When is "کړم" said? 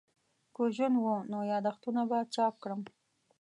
2.63-2.81